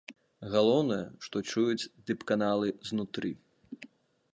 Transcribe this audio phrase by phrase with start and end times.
[0.53, 0.97] Галоўнае,
[1.27, 3.31] што чуюць дыпканалы знутры.